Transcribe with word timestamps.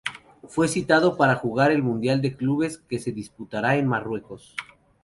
Fue 0.47 0.67
citado 0.67 1.15
para 1.15 1.35
jugar 1.35 1.69
el 1.71 1.83
Mundial 1.83 2.23
de 2.23 2.35
clubes 2.35 2.79
que 2.79 2.97
se 2.97 3.11
disputara 3.11 3.75
en 3.77 3.85
Marruecos. 3.87 4.55